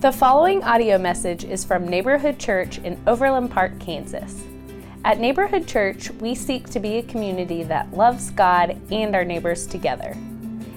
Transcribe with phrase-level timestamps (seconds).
[0.00, 4.42] The following audio message is from Neighborhood Church in Overland Park, Kansas.
[5.04, 9.66] At Neighborhood Church, we seek to be a community that loves God and our neighbors
[9.66, 10.16] together.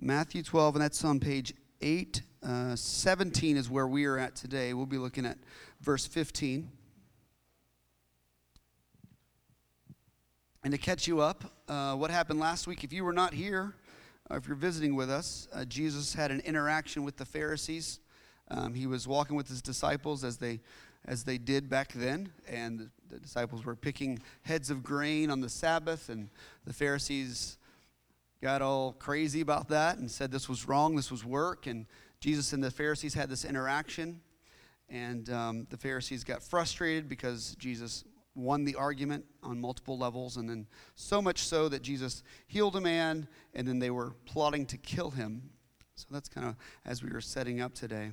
[0.00, 2.22] Matthew 12, and that's on page 8.
[2.40, 4.72] Uh, 17 is where we are at today.
[4.72, 5.36] We'll be looking at
[5.80, 6.70] verse 15.
[10.62, 13.74] And to catch you up, uh, what happened last week, if you were not here,
[14.30, 17.98] or if you're visiting with us, uh, Jesus had an interaction with the Pharisees.
[18.48, 20.60] Um, he was walking with his disciples as they
[21.06, 22.30] as they did back then.
[22.48, 26.28] And the disciples were picking heads of grain on the Sabbath, and
[26.64, 27.58] the Pharisees
[28.42, 31.66] got all crazy about that and said this was wrong, this was work.
[31.66, 31.86] And
[32.20, 34.20] Jesus and the Pharisees had this interaction,
[34.88, 40.48] and um, the Pharisees got frustrated because Jesus won the argument on multiple levels, and
[40.48, 44.76] then so much so that Jesus healed a man, and then they were plotting to
[44.76, 45.50] kill him.
[45.94, 48.10] So that's kind of as we were setting up today.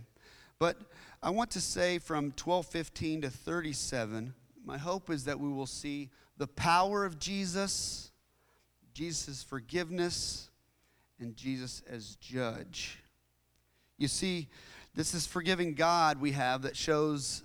[0.63, 0.77] But
[1.21, 6.09] I want to say from 1215 to 37, my hope is that we will see
[6.37, 8.13] the power of Jesus,
[8.93, 10.49] Jesus' forgiveness,
[11.19, 13.03] and Jesus as judge.
[13.97, 14.47] You see,
[14.95, 17.43] this is forgiving God we have that shows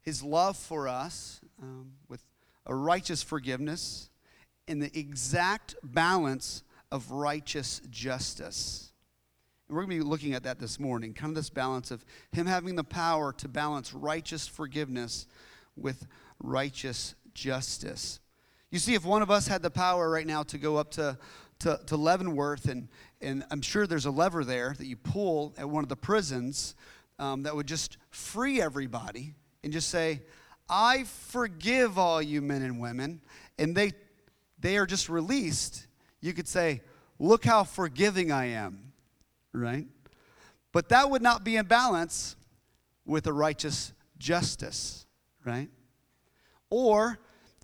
[0.00, 2.24] his love for us um, with
[2.64, 4.08] a righteous forgiveness
[4.66, 8.85] in the exact balance of righteous justice.
[9.68, 12.46] We're going to be looking at that this morning, kind of this balance of Him
[12.46, 15.26] having the power to balance righteous forgiveness
[15.76, 16.06] with
[16.38, 18.20] righteous justice.
[18.70, 21.18] You see, if one of us had the power right now to go up to,
[21.60, 22.88] to, to Leavenworth, and,
[23.20, 26.76] and I'm sure there's a lever there that you pull at one of the prisons
[27.18, 29.34] um, that would just free everybody
[29.64, 30.22] and just say,
[30.68, 33.20] I forgive all you men and women,
[33.58, 33.92] and they,
[34.60, 35.88] they are just released,
[36.20, 36.82] you could say,
[37.18, 38.92] Look how forgiving I am
[39.56, 39.86] right?
[40.72, 42.36] But that would not be in balance
[43.04, 45.06] with a righteous justice,
[45.44, 45.68] right?
[46.70, 47.18] Or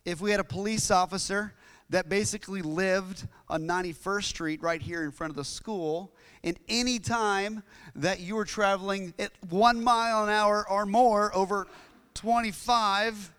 [0.04, 1.54] if we had a police officer
[1.90, 6.98] that basically lived on 91st Street right here in front of the school, and any
[6.98, 7.62] time
[7.94, 11.66] that you were traveling at one mile an hour or more over
[12.14, 13.32] 25,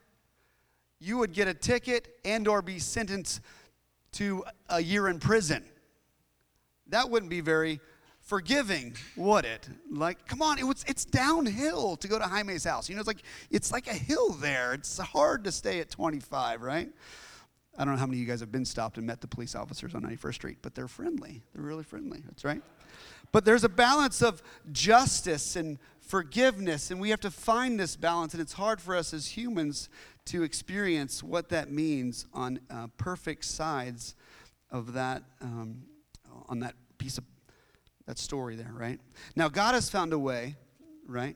[0.99, 3.41] you would get a ticket and or be sentenced
[4.13, 5.65] to a year in prison.
[6.87, 7.79] That wouldn't be very
[8.23, 9.67] forgiving, would it?
[9.91, 12.89] Like, come on, it was, it's downhill to go to Jaime's house.
[12.89, 14.73] You know, it's like it's like a hill there.
[14.73, 16.89] It's hard to stay at 25, right?
[17.77, 19.55] I don't know how many of you guys have been stopped and met the police
[19.55, 21.41] officers on 91st Street, but they're friendly.
[21.53, 22.21] They're really friendly.
[22.25, 22.61] That's right.
[23.31, 28.33] But there's a balance of justice and forgiveness, and we have to find this balance,
[28.33, 29.89] and it's hard for us as humans
[30.25, 34.15] to experience what that means on uh, perfect sides
[34.69, 35.83] of that um,
[36.47, 37.23] on that piece of
[38.05, 38.99] that story there, right?
[39.35, 40.55] Now, God has found a way,
[41.07, 41.35] right,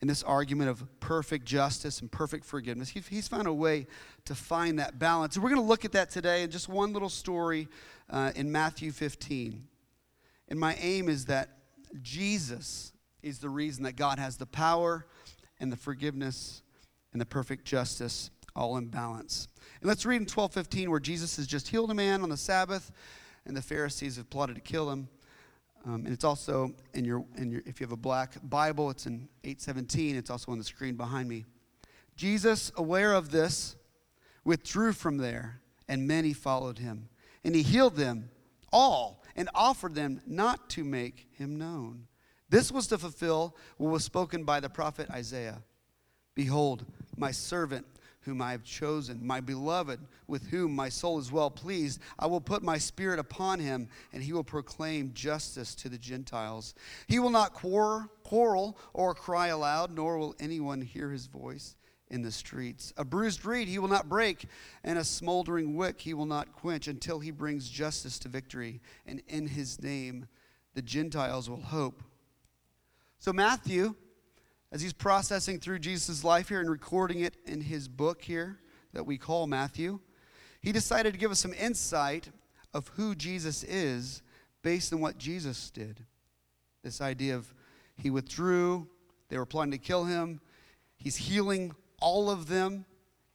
[0.00, 2.90] in this argument of perfect justice and perfect forgiveness.
[2.90, 3.86] He, he's found a way
[4.26, 5.34] to find that balance.
[5.34, 7.68] And we're going to look at that today in just one little story
[8.10, 9.66] uh, in Matthew 15.
[10.48, 11.50] And my aim is that
[12.02, 12.92] Jesus
[13.22, 15.06] is the reason that God has the power
[15.58, 16.62] and the forgiveness
[17.12, 19.48] and the perfect justice all in balance.
[19.80, 22.90] And let's read in 12:15 where Jesus has just healed a man on the Sabbath
[23.44, 25.08] and the Pharisees have plotted to kill him.
[25.88, 29.06] Um, and it's also in your, in your, if you have a black Bible, it's
[29.06, 30.16] in 817.
[30.16, 31.46] It's also on the screen behind me.
[32.14, 33.74] Jesus, aware of this,
[34.44, 37.08] withdrew from there, and many followed him.
[37.42, 38.28] And he healed them
[38.70, 42.06] all and offered them not to make him known.
[42.50, 45.62] This was to fulfill what was spoken by the prophet Isaiah
[46.34, 46.84] Behold,
[47.16, 47.84] my servant
[48.20, 52.00] whom I have chosen, my beloved, with whom my soul is well pleased.
[52.18, 56.74] I will put my spirit upon him, and he will proclaim justice to the Gentiles.
[57.06, 61.76] He will not quarrel or cry aloud, nor will anyone hear his voice
[62.10, 62.92] in the streets.
[62.96, 64.46] A bruised reed he will not break,
[64.82, 68.80] and a smoldering wick he will not quench until he brings justice to victory.
[69.06, 70.26] And in his name
[70.74, 72.02] the Gentiles will hope.
[73.18, 73.94] So, Matthew
[74.70, 78.58] as he's processing through Jesus' life here and recording it in his book here
[78.92, 80.00] that we call Matthew,
[80.60, 82.28] he decided to give us some insight
[82.74, 84.22] of who Jesus is
[84.62, 86.04] based on what Jesus did.
[86.82, 87.54] This idea of
[87.96, 88.86] he withdrew,
[89.28, 90.40] they were planning to kill him,
[90.96, 92.84] he's healing all of them,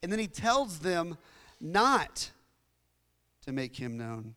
[0.02, 1.18] and then he tells them
[1.60, 2.32] not
[3.46, 4.36] to make him known.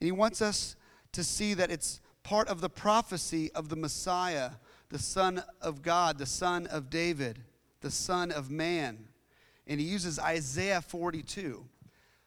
[0.00, 0.76] And he wants us
[1.12, 4.50] to see that it's part of the prophecy of the Messiah
[4.88, 7.40] the Son of God, the Son of David,
[7.80, 9.08] the Son of Man.
[9.66, 11.64] And he uses Isaiah 42.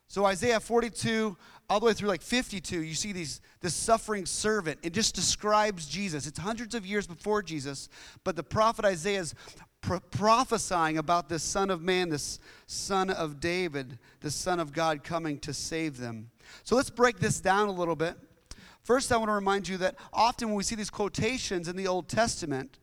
[0.08, 1.36] So Isaiah 42,
[1.70, 4.80] all the way through like 52, you see these this suffering servant.
[4.84, 6.28] It just describes Jesus.
[6.28, 7.90] It's hundreds of years before Jesus,
[8.24, 9.36] but the prophet Isaiah is
[9.82, 15.04] pro- prophesying about this Son of Man, this Son of David, the Son of God
[15.04, 16.30] coming to save them.
[16.64, 18.18] So let's break this down a little bit.
[18.88, 21.88] First, I want to remind you that often when we see these quotations in the
[21.88, 22.80] Old Testament,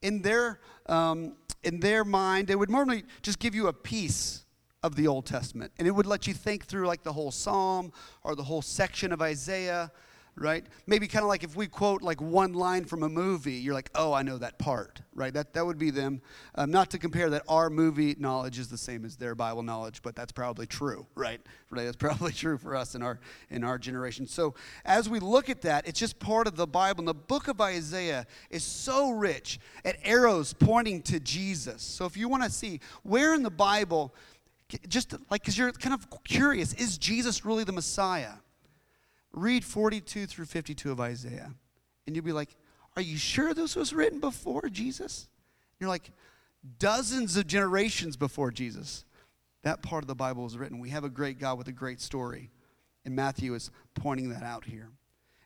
[0.00, 1.32] in their, um,
[1.64, 4.44] in their mind, they would normally just give you a piece
[4.84, 5.72] of the Old Testament.
[5.76, 7.92] And it would let you think through like the whole psalm
[8.22, 9.90] or the whole section of Isaiah
[10.36, 10.64] right?
[10.86, 13.90] Maybe kind of like if we quote like one line from a movie, you're like,
[13.94, 15.32] oh, I know that part, right?
[15.32, 16.22] That, that would be them.
[16.54, 20.02] Um, not to compare that our movie knowledge is the same as their Bible knowledge,
[20.02, 21.40] but that's probably true, right?
[21.70, 21.84] Right?
[21.84, 24.26] That's probably true for us in our in our generation.
[24.26, 24.54] So
[24.84, 27.00] as we look at that, it's just part of the Bible.
[27.00, 31.82] And the book of Isaiah is so rich at arrows pointing to Jesus.
[31.82, 34.14] So if you want to see where in the Bible,
[34.88, 38.34] just like because you're kind of curious, is Jesus really the Messiah?
[39.32, 41.52] Read 42 through 52 of Isaiah,
[42.06, 42.56] and you'll be like,
[42.96, 45.28] Are you sure this was written before Jesus?
[45.78, 46.10] You're like,
[46.78, 49.04] Dozens of generations before Jesus.
[49.62, 50.78] That part of the Bible was written.
[50.78, 52.50] We have a great God with a great story.
[53.04, 54.88] And Matthew is pointing that out here.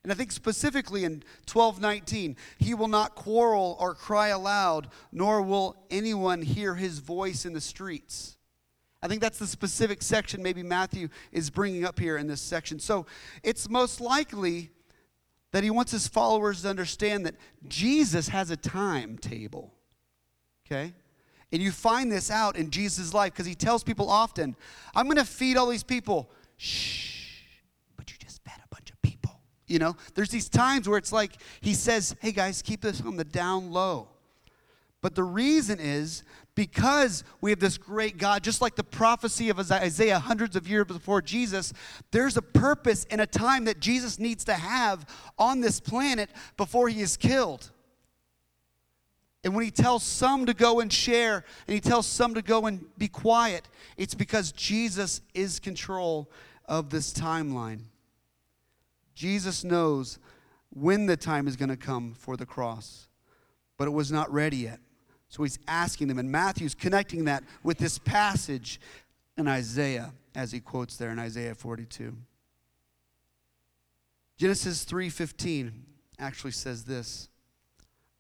[0.03, 5.77] And I think specifically in 1219, he will not quarrel or cry aloud, nor will
[5.91, 8.37] anyone hear his voice in the streets.
[9.05, 12.79] I think that's the specific section maybe Matthew is bringing up here in this section.
[12.79, 13.05] So
[13.43, 14.71] it's most likely
[15.53, 17.35] that he wants his followers to understand that
[17.69, 19.75] Jesus has a timetable.
[20.67, 20.95] Okay?
[21.53, 24.57] And you find this out in Jesus' life because he tells people often,
[24.95, 26.31] I'm going to feed all these people.
[26.57, 27.43] Shh,
[27.99, 29.39] but you just fed a bunch of people.
[29.67, 33.17] You know, there's these times where it's like he says, hey guys, keep this on
[33.17, 34.09] the down low.
[35.03, 36.23] But the reason is
[36.55, 40.87] because we have this great God, just like the prophecy of Isaiah hundreds of years
[40.87, 41.73] before Jesus,
[42.13, 45.05] there's a purpose and a time that Jesus needs to have
[45.39, 47.71] on this planet before he is killed.
[49.43, 52.67] And when he tells some to go and share, and he tells some to go
[52.67, 56.31] and be quiet, it's because Jesus is control
[56.67, 57.81] of this timeline.
[59.15, 60.19] Jesus knows
[60.71, 63.09] when the time is going to come for the cross,
[63.77, 64.81] but it was not ready yet.
[65.35, 68.81] So he's asking them, and Matthew's connecting that with this passage
[69.37, 72.17] in Isaiah, as he quotes there in Isaiah 42.
[74.37, 75.73] Genesis 3:15
[76.21, 77.29] actually says this.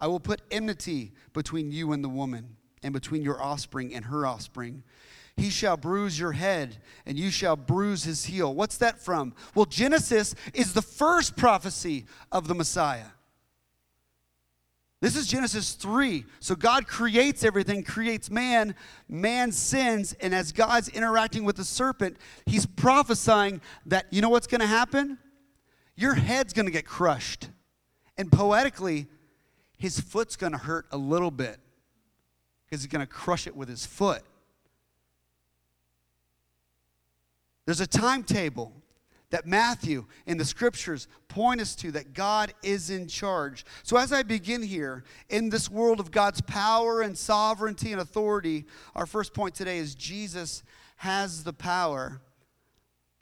[0.00, 4.26] I will put enmity between you and the woman, and between your offspring and her
[4.26, 4.82] offspring.
[5.36, 8.52] He shall bruise your head, and you shall bruise his heel.
[8.52, 9.36] What's that from?
[9.54, 13.10] Well, Genesis is the first prophecy of the Messiah.
[15.04, 16.24] This is Genesis 3.
[16.40, 18.74] So God creates everything, creates man,
[19.06, 24.46] man sins, and as God's interacting with the serpent, he's prophesying that you know what's
[24.46, 25.18] going to happen?
[25.94, 27.50] Your head's going to get crushed.
[28.16, 29.06] And poetically,
[29.76, 31.60] his foot's going to hurt a little bit
[32.64, 34.22] because he's going to crush it with his foot.
[37.66, 38.72] There's a timetable
[39.34, 43.64] that Matthew in the scriptures point us to that God is in charge.
[43.82, 48.64] So, as I begin here in this world of God's power and sovereignty and authority,
[48.94, 50.62] our first point today is Jesus
[50.98, 52.20] has the power.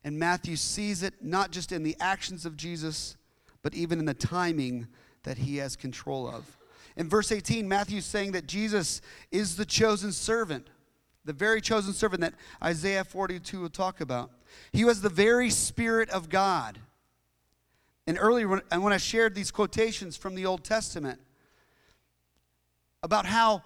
[0.04, 3.16] And Matthew sees it not just in the actions of Jesus,
[3.62, 4.88] but even in the timing
[5.22, 6.58] that he has control of.
[6.94, 9.00] In verse 18, Matthew's saying that Jesus
[9.30, 10.68] is the chosen servant,
[11.24, 14.30] the very chosen servant that Isaiah 42 will talk about.
[14.72, 16.78] He was the very Spirit of God.
[18.06, 21.20] And earlier, when, when I shared these quotations from the Old Testament
[23.02, 23.62] about how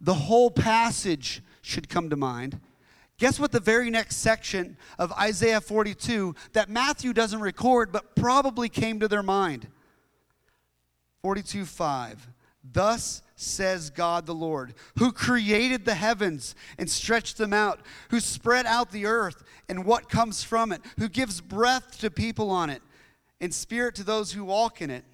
[0.00, 2.60] the whole passage should come to mind,
[3.18, 8.68] guess what the very next section of Isaiah 42 that Matthew doesn't record but probably
[8.68, 9.66] came to their mind?
[11.22, 12.28] 42 5.
[12.72, 17.80] Thus says God the Lord, who created the heavens and stretched them out,
[18.10, 22.50] who spread out the earth and what comes from it, who gives breath to people
[22.50, 22.82] on it
[23.40, 25.04] and spirit to those who walk in it.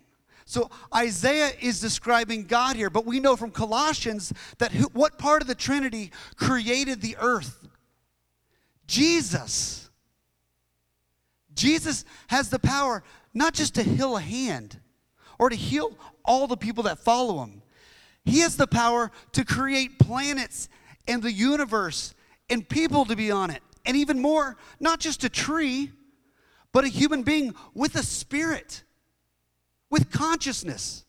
[0.45, 5.43] So Isaiah is describing God here, but we know from Colossians that who, what part
[5.43, 7.67] of the Trinity created the earth?
[8.87, 9.91] Jesus.
[11.55, 13.03] Jesus has the power
[13.35, 14.79] not just to heal a hand
[15.39, 17.63] or to heal all the people that follow him.
[18.27, 20.69] He has the power to create planets
[21.09, 22.13] and the universe
[22.51, 23.63] and people to be on it.
[23.87, 25.93] And even more, not just a tree,
[26.73, 28.83] but a human being with a spirit,
[29.91, 31.05] with consciousness.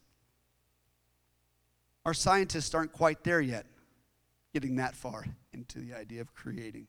[2.06, 3.66] Our scientists aren't quite there yet,
[4.54, 6.88] getting that far into the idea of creating.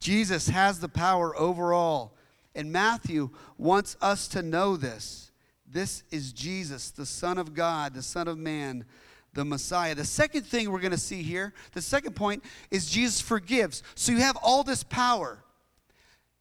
[0.00, 2.14] Jesus has the power overall,
[2.54, 5.31] and Matthew wants us to know this.
[5.72, 8.84] This is Jesus, the Son of God, the Son of Man,
[9.32, 9.94] the Messiah.
[9.94, 13.82] The second thing we're going to see here, the second point, is Jesus forgives.
[13.94, 15.42] So you have all this power.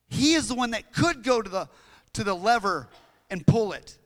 [0.10, 1.70] He is the one that could go to the,
[2.14, 2.90] to the lever
[3.30, 3.98] and pull it.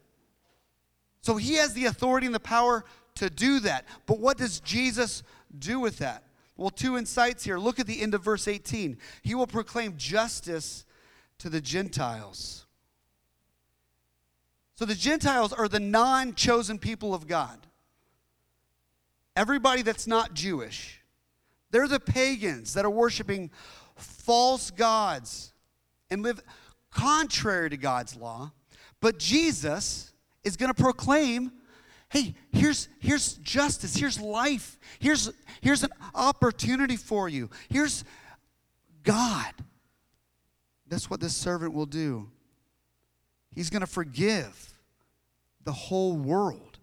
[1.21, 3.85] So he has the authority and the power to do that.
[4.05, 5.23] But what does Jesus
[5.57, 6.23] do with that?
[6.55, 7.57] Well, two insights here.
[7.57, 8.99] Look at the end of verse 18.
[9.23, 10.85] He will proclaim justice
[11.39, 12.64] to the Gentiles.
[14.75, 17.59] So the Gentiles are the non chosen people of God.
[19.35, 21.01] Everybody that's not Jewish.
[21.71, 23.51] They're the pagans that are worshiping
[23.95, 25.53] false gods
[26.09, 26.41] and live
[26.91, 28.51] contrary to God's law.
[29.01, 30.13] But Jesus
[30.43, 31.51] is going to proclaim
[32.09, 35.29] hey, here's, here's justice, here's life, here's,
[35.59, 38.05] here's an opportunity for you, here's
[39.03, 39.53] God.
[40.87, 42.29] That's what this servant will do.
[43.55, 44.73] He's going to forgive
[45.63, 46.77] the whole world.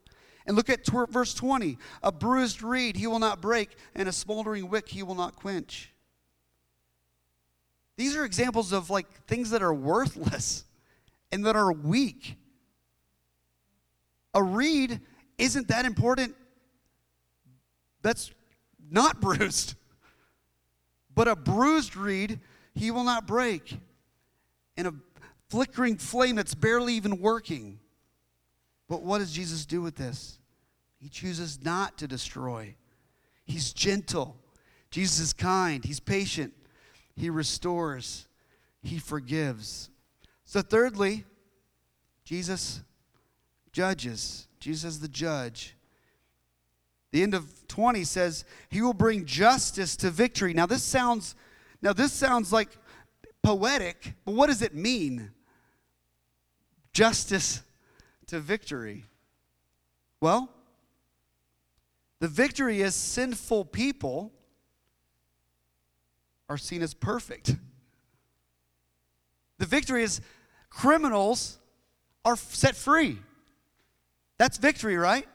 [0.47, 4.69] And look at verse 20 a bruised reed he will not break, and a smoldering
[4.69, 5.93] wick he will not quench.
[7.97, 10.64] These are examples of like things that are worthless
[11.31, 12.37] and that are weak.
[14.35, 15.00] A reed
[15.38, 16.35] isn't that important.
[18.00, 18.33] That's
[18.91, 19.75] not bruised.
[21.14, 22.41] But a bruised reed
[22.75, 23.79] he will not break.
[24.76, 24.95] And a
[25.52, 27.78] flickering flame that's barely even working.
[28.88, 30.38] But what does Jesus do with this?
[30.99, 32.75] He chooses not to destroy.
[33.44, 34.38] He's gentle.
[34.90, 35.85] Jesus is kind.
[35.85, 36.54] He's patient.
[37.14, 38.28] He restores.
[38.82, 39.90] He forgives.
[40.47, 41.25] So, thirdly,
[42.25, 42.80] Jesus
[43.73, 44.49] judges.
[44.59, 45.76] Jesus is the judge.
[47.11, 50.54] The end of 20 says, He will bring justice to victory.
[50.54, 51.35] Now, this sounds,
[51.82, 52.71] now this sounds like
[53.42, 55.30] poetic, but what does it mean?
[56.93, 57.63] Justice
[58.27, 59.05] to victory?
[60.21, 60.51] Well,
[62.21, 64.33] the victory is sinful people
[66.49, 67.57] are seen as perfect.
[69.59, 70.21] The victory is
[70.71, 71.59] criminals
[72.25, 73.19] are set free.
[74.39, 75.27] That's victory, right?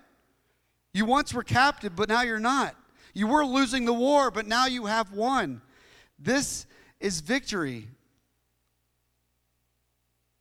[0.94, 2.76] You once were captive, but now you're not.
[3.14, 5.62] You were losing the war, but now you have won.
[6.20, 6.66] This
[7.00, 7.88] is victory.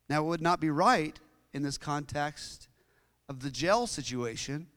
[0.08, 1.18] Now, it would not be right
[1.52, 2.68] in this context
[3.28, 4.68] of the jail situation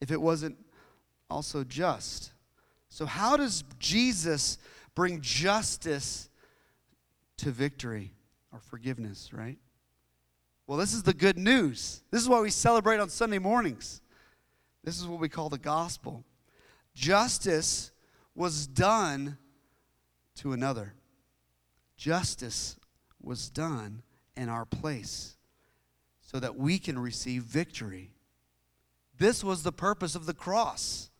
[0.00, 0.56] if it wasn't
[1.28, 2.32] also just.
[2.88, 4.58] So, how does Jesus
[4.94, 6.28] bring justice
[7.38, 8.12] to victory
[8.52, 9.58] or forgiveness, right?
[10.66, 12.02] Well, this is the good news.
[12.10, 14.00] This is what we celebrate on Sunday mornings.
[14.84, 16.24] This is what we call the gospel.
[16.94, 17.90] Justice
[18.34, 19.38] was done
[20.36, 20.94] to another,
[21.96, 22.76] justice
[23.22, 24.02] was done
[24.36, 25.36] in our place
[26.20, 28.10] so that we can receive victory.
[29.18, 31.10] This was the purpose of the cross.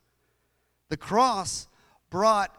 [0.89, 1.67] The cross
[2.09, 2.55] brought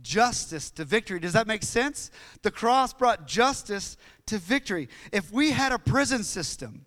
[0.00, 1.20] justice to victory.
[1.20, 2.10] Does that make sense?
[2.42, 3.96] The cross brought justice
[4.26, 4.88] to victory.
[5.12, 6.86] If we had a prison system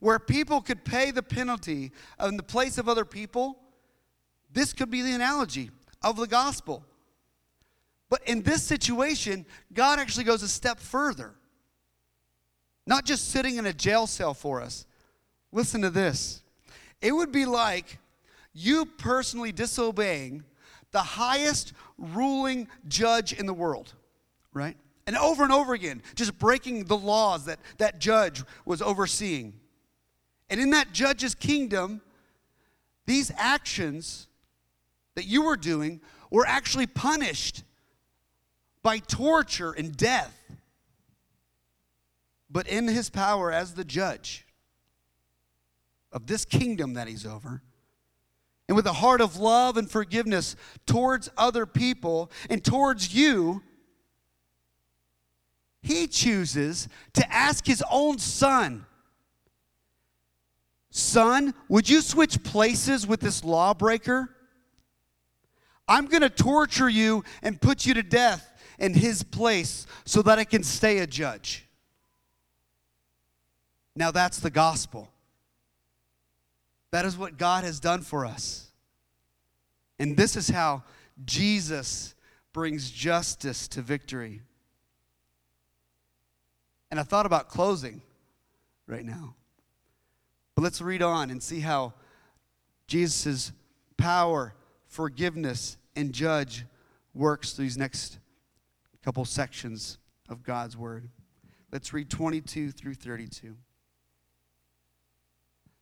[0.00, 3.58] where people could pay the penalty in the place of other people,
[4.52, 5.70] this could be the analogy
[6.02, 6.84] of the gospel.
[8.10, 11.34] But in this situation, God actually goes a step further.
[12.86, 14.86] Not just sitting in a jail cell for us.
[15.52, 16.42] Listen to this.
[17.00, 17.98] It would be like
[18.52, 20.44] you personally disobeying
[20.90, 23.94] the highest ruling judge in the world,
[24.52, 24.76] right?
[25.06, 29.54] And over and over again, just breaking the laws that that judge was overseeing.
[30.48, 32.02] And in that judge's kingdom,
[33.06, 34.28] these actions
[35.14, 37.64] that you were doing were actually punished
[38.82, 40.38] by torture and death.
[42.52, 44.46] But in his power as the judge
[46.12, 47.62] of this kingdom that he's over,
[48.68, 50.54] and with a heart of love and forgiveness
[50.86, 53.62] towards other people and towards you,
[55.82, 58.86] he chooses to ask his own son,
[60.90, 64.28] Son, would you switch places with this lawbreaker?
[65.88, 70.38] I'm going to torture you and put you to death in his place so that
[70.38, 71.66] I can stay a judge.
[73.94, 75.10] Now that's the gospel.
[76.90, 78.70] That is what God has done for us.
[79.98, 80.82] And this is how
[81.24, 82.14] Jesus
[82.52, 84.42] brings justice to victory.
[86.90, 88.02] And I thought about closing
[88.86, 89.34] right now.
[90.54, 91.94] But let's read on and see how
[92.86, 93.52] Jesus'
[93.96, 94.54] power,
[94.86, 96.66] forgiveness, and judge
[97.14, 98.18] works through these next
[99.02, 101.08] couple sections of God's word.
[101.70, 103.56] Let's read 22 through 32.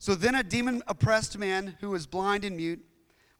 [0.00, 2.82] So then a demon oppressed man who was blind and mute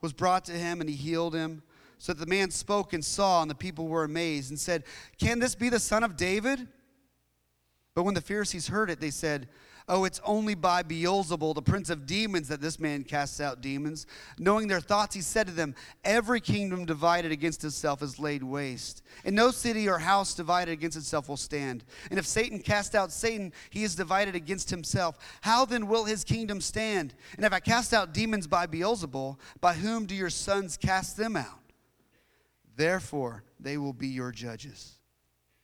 [0.03, 1.63] was brought to him, and he healed him.
[1.97, 4.85] So that the man spoke and saw, and the people were amazed and said,
[5.19, 6.69] Can this be the son of David?
[7.95, 9.49] But when the Pharisees heard it, they said,
[9.93, 14.07] Oh, it's only by Beelzebul, the prince of demons, that this man casts out demons.
[14.39, 19.03] Knowing their thoughts, he said to them, Every kingdom divided against itself is laid waste,
[19.25, 21.83] and no city or house divided against itself will stand.
[22.09, 25.19] And if Satan cast out Satan, he is divided against himself.
[25.41, 27.13] How then will his kingdom stand?
[27.35, 31.35] And if I cast out demons by Beelzebul, by whom do your sons cast them
[31.35, 31.73] out?
[32.77, 35.01] Therefore, they will be your judges.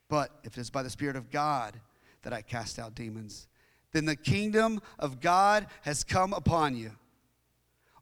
[0.09, 1.81] But if it is by the Spirit of God
[2.23, 3.47] that I cast out demons,
[3.97, 6.93] then the kingdom of God has come upon you.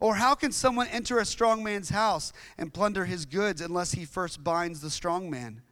[0.00, 4.04] Or how can someone enter a strong man's house and plunder his goods unless he
[4.04, 5.62] first binds the strong man?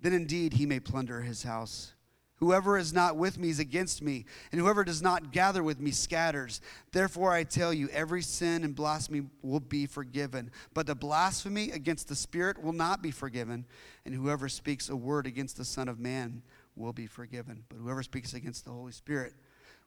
[0.00, 1.94] Then indeed he may plunder his house.
[2.36, 5.90] Whoever is not with me is against me, and whoever does not gather with me
[5.90, 6.60] scatters.
[6.92, 12.08] Therefore I tell you, every sin and blasphemy will be forgiven, but the blasphemy against
[12.08, 13.64] the Spirit will not be forgiven,
[14.04, 16.42] and whoever speaks a word against the Son of Man
[16.76, 17.64] will be forgiven.
[17.70, 19.32] But whoever speaks against the Holy Spirit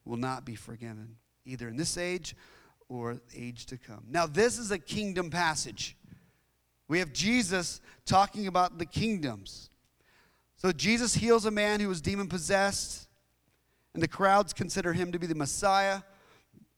[0.09, 2.35] will not be forgiven, either in this age
[2.89, 4.03] or age to come.
[4.09, 5.95] Now, this is a kingdom passage.
[6.87, 9.69] We have Jesus talking about the kingdoms.
[10.57, 13.07] So, Jesus heals a man who was demon possessed,
[13.93, 16.01] and the crowds consider him to be the Messiah,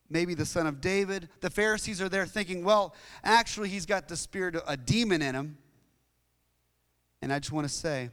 [0.09, 1.29] maybe the son of David.
[1.39, 5.33] The Pharisees are there thinking, well, actually, he's got the spirit of a demon in
[5.33, 5.57] him.
[7.21, 8.09] And I just want to say,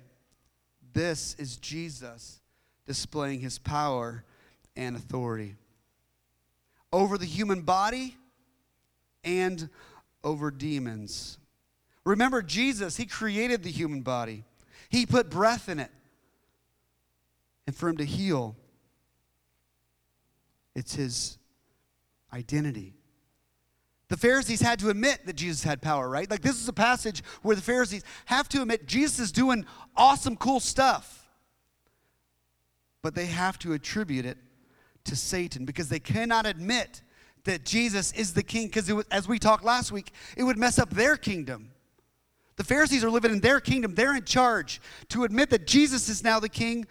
[0.93, 2.41] this is Jesus
[2.87, 4.25] displaying his power
[4.79, 5.57] and authority
[6.93, 8.17] over the human body
[9.25, 9.69] and
[10.25, 11.37] over demons.
[12.05, 14.45] Remember, Jesus, He created the human body,
[14.89, 15.91] He put breath in it.
[17.67, 18.57] And for Him to heal,
[20.75, 21.37] it's His
[22.33, 22.95] identity.
[24.09, 26.31] The Pharisees had to admit that Jesus had power, right?
[26.31, 30.37] Like, this is a passage where the Pharisees have to admit Jesus is doing awesome,
[30.37, 31.29] cool stuff.
[33.03, 34.39] But they have to attribute it
[35.09, 37.03] to Satan because they cannot admit
[37.45, 40.91] that Jesus is the king because as we talked last week, it would mess up
[40.91, 41.71] their kingdom.
[42.57, 44.81] The Pharisees are living in their kingdom, they're in charge.
[45.11, 46.87] To admit that Jesus is now the king,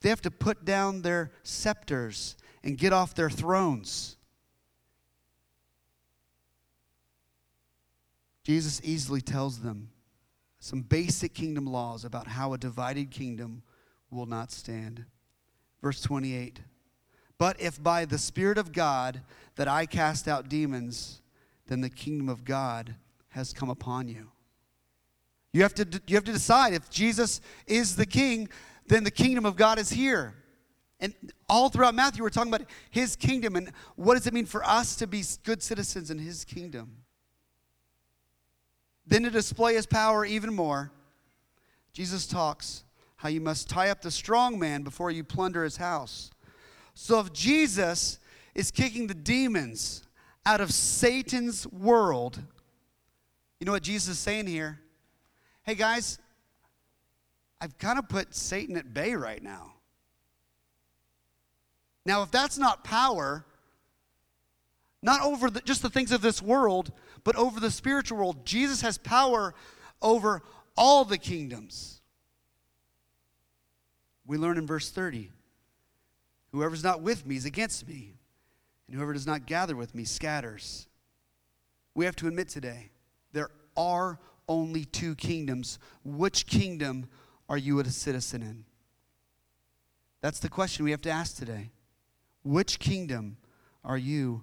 [0.00, 4.16] they have to put down their scepters and get off their thrones.
[8.44, 9.90] Jesus easily tells them
[10.58, 13.62] some basic kingdom laws about how a divided kingdom
[14.10, 15.04] will not stand.
[15.80, 16.60] Verse 28
[17.42, 19.20] but if by the Spirit of God
[19.56, 21.22] that I cast out demons,
[21.66, 22.94] then the kingdom of God
[23.30, 24.30] has come upon you.
[25.52, 28.48] You have to, you have to decide if Jesus is the king,
[28.86, 30.34] then the kingdom of God is here.
[31.00, 31.14] And
[31.48, 34.94] all throughout Matthew, we're talking about his kingdom and what does it mean for us
[34.94, 36.98] to be good citizens in his kingdom.
[39.04, 40.92] Then to display his power even more,
[41.92, 42.84] Jesus talks
[43.16, 46.30] how you must tie up the strong man before you plunder his house.
[46.94, 48.18] So if Jesus
[48.54, 50.02] is kicking the demons
[50.44, 52.40] out of Satan's world,
[53.58, 54.80] you know what Jesus is saying here?
[55.62, 56.18] Hey guys,
[57.60, 59.74] I've kind of put Satan at bay right now.
[62.04, 63.44] Now, if that's not power,
[65.02, 66.90] not over the, just the things of this world,
[67.22, 69.54] but over the spiritual world, Jesus has power
[70.00, 70.42] over
[70.76, 72.00] all the kingdoms.
[74.26, 75.30] We learn in verse 30
[76.52, 78.14] Whoever's not with me is against me,
[78.86, 80.86] and whoever does not gather with me scatters.
[81.94, 82.90] We have to admit today
[83.32, 85.78] there are only two kingdoms.
[86.04, 87.06] Which kingdom
[87.48, 88.64] are you a citizen in?
[90.20, 91.70] That's the question we have to ask today.
[92.44, 93.38] Which kingdom
[93.84, 94.42] are you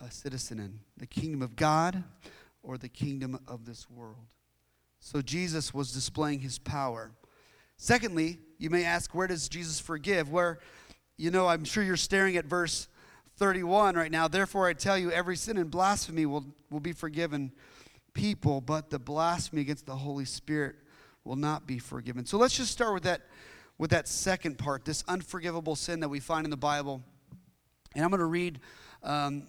[0.00, 0.80] a citizen in?
[0.96, 2.02] The kingdom of God
[2.62, 4.26] or the kingdom of this world?
[5.00, 7.12] So Jesus was displaying his power.
[7.76, 10.30] Secondly, you may ask, where does Jesus forgive?
[10.30, 10.58] Where,
[11.18, 12.86] you know, I'm sure you're staring at verse
[13.36, 14.28] 31 right now.
[14.28, 17.52] Therefore, I tell you, every sin and blasphemy will, will be forgiven
[18.14, 20.76] people, but the blasphemy against the Holy Spirit
[21.24, 22.24] will not be forgiven.
[22.24, 23.22] So let's just start with that,
[23.78, 27.02] with that second part, this unforgivable sin that we find in the Bible.
[27.96, 28.60] And I'm going to read,
[29.02, 29.42] um,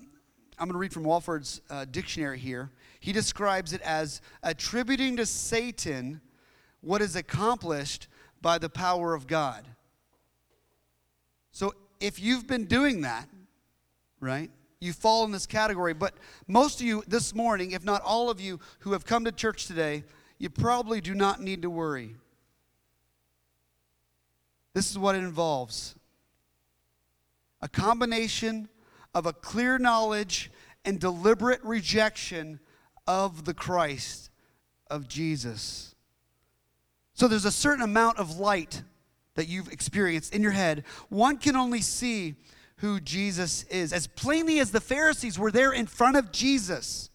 [0.58, 2.71] I'm going to read from Walford's uh, dictionary here.
[2.99, 6.19] He describes it as attributing to Satan
[6.82, 8.08] what is accomplished
[8.41, 9.67] by the power of God.
[11.51, 13.27] So if you've been doing that,
[14.19, 15.93] right, you fall in this category.
[15.93, 16.13] But
[16.47, 19.65] most of you this morning, if not all of you who have come to church
[19.65, 20.03] today,
[20.38, 22.15] you probably do not need to worry.
[24.73, 25.95] This is what it involves
[27.62, 28.69] a combination
[29.13, 30.49] of a clear knowledge
[30.85, 32.59] and deliberate rejection
[33.05, 34.29] of the Christ,
[34.89, 35.93] of Jesus.
[37.13, 38.83] So there's a certain amount of light
[39.39, 40.84] that you've experienced in your head.
[41.08, 42.36] One can only see
[42.80, 43.93] who Jesus is.
[43.93, 47.10] As plainly as the Pharisees were there in front of Jesus,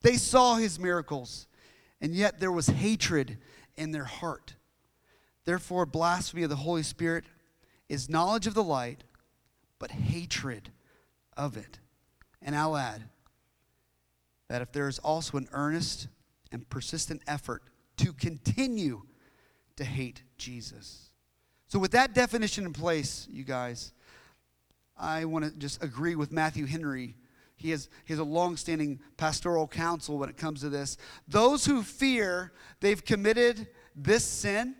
[0.00, 1.46] they saw his miracles,
[2.00, 3.38] and yet there was hatred
[3.76, 4.56] in their heart.
[5.44, 7.26] Therefore, blasphemy of the Holy Spirit
[7.88, 9.04] is knowledge of the light,
[9.78, 10.72] but hatred
[11.36, 11.78] of it.
[12.42, 13.04] And I'll add
[14.48, 16.08] that if there is also an earnest
[16.50, 17.62] and persistent effort
[17.98, 19.02] to continue
[19.76, 21.11] to hate Jesus.
[21.72, 23.94] So, with that definition in place, you guys,
[24.94, 27.16] I want to just agree with Matthew Henry.
[27.56, 30.98] He has, he has a long-standing pastoral counsel when it comes to this.
[31.26, 34.74] Those who fear they've committed this sin,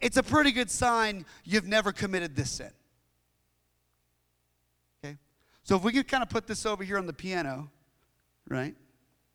[0.00, 2.70] it's a pretty good sign you've never committed this sin.
[5.04, 5.16] Okay?
[5.64, 7.68] So if we could kind of put this over here on the piano,
[8.48, 8.76] right?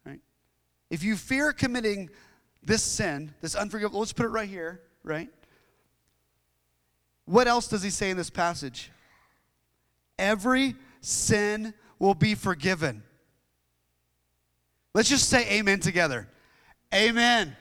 [0.05, 0.21] Right?
[0.89, 2.09] If you fear committing
[2.63, 5.27] this sin, this unforgivable, let's put it right here, right?
[7.31, 8.91] What else does he say in this passage?
[10.19, 13.03] Every sin will be forgiven.
[14.93, 16.27] Let's just say amen together.
[16.93, 17.55] Amen.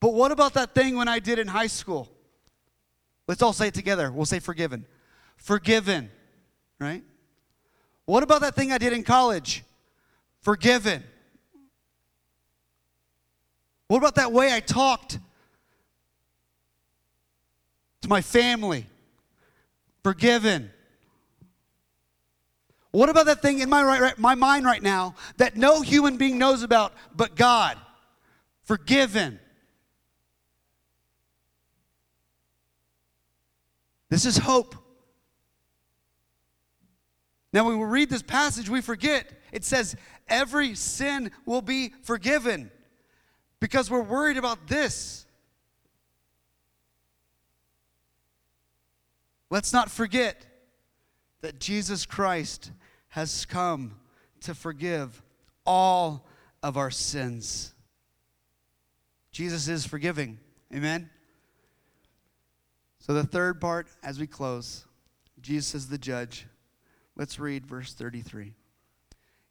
[0.00, 2.10] But what about that thing when I did in high school?
[3.28, 4.10] Let's all say it together.
[4.10, 4.86] We'll say forgiven.
[5.36, 6.10] Forgiven,
[6.80, 7.04] right?
[8.06, 9.62] What about that thing I did in college?
[10.40, 11.04] Forgiven.
[13.88, 15.18] What about that way I talked
[18.04, 18.86] to my family?
[20.02, 20.70] Forgiven.
[22.92, 26.38] What about that thing in my, right, my mind right now that no human being
[26.38, 27.76] knows about but God?
[28.62, 29.40] Forgiven.
[34.10, 34.76] This is hope.
[37.52, 39.96] Now, when we read this passage, we forget it says
[40.28, 42.70] every sin will be forgiven
[43.60, 45.23] because we're worried about this.
[49.54, 50.44] Let's not forget
[51.40, 52.72] that Jesus Christ
[53.10, 53.94] has come
[54.40, 55.22] to forgive
[55.64, 56.26] all
[56.60, 57.72] of our sins.
[59.30, 60.40] Jesus is forgiving.
[60.74, 61.08] Amen?
[62.98, 64.86] So, the third part as we close,
[65.40, 66.48] Jesus is the judge.
[67.14, 68.54] Let's read verse 33.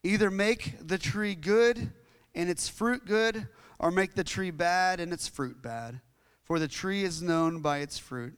[0.03, 1.93] Either make the tree good
[2.35, 3.47] and its fruit good,
[3.79, 6.01] or make the tree bad and its fruit bad.
[6.43, 8.37] For the tree is known by its fruit.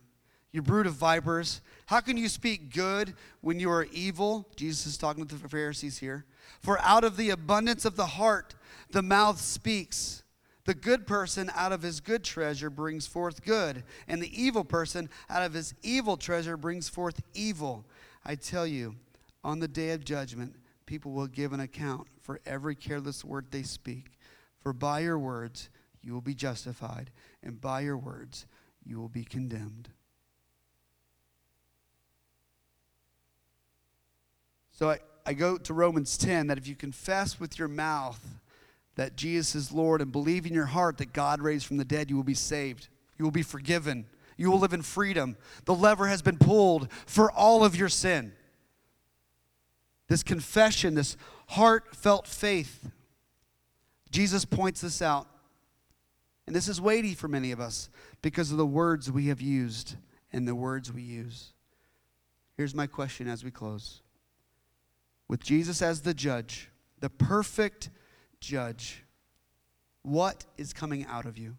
[0.55, 4.47] You brood of vipers, how can you speak good when you are evil?
[4.55, 6.23] Jesus is talking to the Pharisees here.
[6.61, 8.55] For out of the abundance of the heart,
[8.89, 10.23] the mouth speaks.
[10.63, 15.09] The good person out of his good treasure brings forth good, and the evil person
[15.29, 17.83] out of his evil treasure brings forth evil.
[18.23, 18.95] I tell you,
[19.43, 23.63] on the day of judgment, people will give an account for every careless word they
[23.63, 24.13] speak.
[24.61, 25.67] For by your words
[26.01, 27.11] you will be justified,
[27.43, 28.45] and by your words
[28.85, 29.89] you will be condemned.
[34.75, 38.19] So I, I go to Romans 10 that if you confess with your mouth
[38.95, 42.09] that Jesus is Lord and believe in your heart that God raised from the dead,
[42.09, 42.89] you will be saved.
[43.17, 44.05] You will be forgiven.
[44.37, 45.37] You will live in freedom.
[45.63, 48.33] The lever has been pulled for all of your sin.
[50.09, 51.15] This confession, this
[51.47, 52.91] heartfelt faith,
[54.11, 55.27] Jesus points this out.
[56.47, 57.89] And this is weighty for many of us
[58.21, 59.95] because of the words we have used
[60.33, 61.53] and the words we use.
[62.57, 64.01] Here's my question as we close.
[65.27, 67.89] With Jesus as the judge, the perfect
[68.39, 69.03] judge,
[70.03, 71.57] what is coming out of you?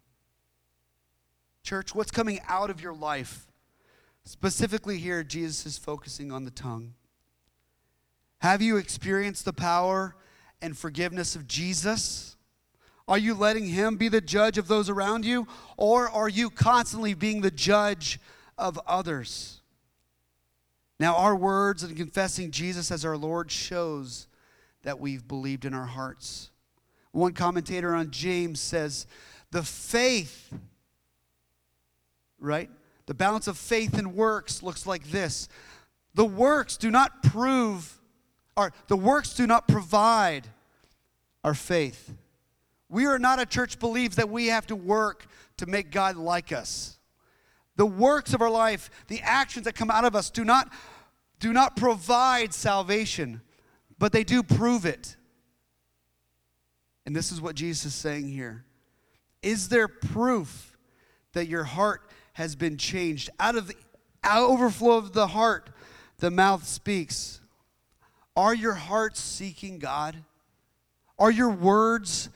[1.63, 3.45] Church, what's coming out of your life?
[4.23, 6.93] Specifically, here, Jesus is focusing on the tongue.
[8.39, 10.15] Have you experienced the power
[10.61, 12.35] and forgiveness of Jesus?
[13.07, 15.47] Are you letting Him be the judge of those around you?
[15.75, 18.19] Or are you constantly being the judge
[18.57, 19.61] of others?
[20.99, 24.27] Now, our words and confessing Jesus as our Lord shows
[24.83, 26.49] that we've believed in our hearts.
[27.11, 29.05] One commentator on James says,
[29.51, 30.53] The faith
[32.39, 32.69] right?
[33.05, 35.47] The balance of faith and works looks like this.
[36.13, 37.99] The works do not prove,
[38.55, 40.47] or the works do not provide
[41.43, 42.15] our faith.
[42.89, 46.51] We are not a church believes that we have to work to make God like
[46.51, 46.96] us.
[47.77, 50.71] The works of our life, the actions that come out of us do not
[51.39, 53.41] do not provide salvation,
[53.99, 55.15] but they do prove it.
[57.05, 58.65] And this is what Jesus is saying here.
[59.43, 60.75] Is there proof
[61.33, 62.01] that your heart
[62.37, 63.31] has been changed.
[63.39, 63.75] Out of the
[64.23, 65.71] out overflow of the heart,
[66.19, 67.41] the mouth speaks.
[68.35, 70.17] Are your hearts seeking God?
[71.17, 72.29] Are your words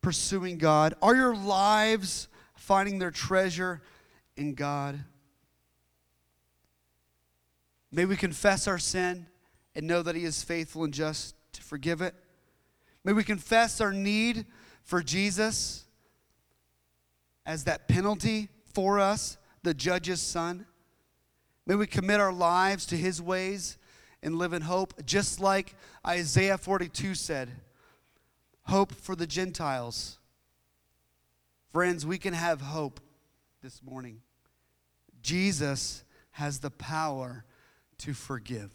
[0.00, 0.94] pursuing God?
[1.02, 3.82] Are your lives finding their treasure
[4.40, 5.04] in God?
[7.92, 9.26] May we confess our sin
[9.74, 12.14] and know that He is faithful and just to forgive it.
[13.04, 14.46] May we confess our need
[14.82, 15.84] for Jesus
[17.44, 20.66] as that penalty for us, the judge's son.
[21.66, 23.78] May we commit our lives to his ways
[24.22, 25.74] and live in hope, just like
[26.06, 27.50] Isaiah 42 said
[28.64, 30.18] hope for the Gentiles.
[31.72, 33.00] Friends, we can have hope
[33.62, 34.20] this morning.
[35.22, 37.44] Jesus has the power
[37.98, 38.72] to forgive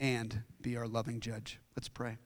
[0.00, 1.58] and be our loving judge.
[1.76, 2.18] Let's pray.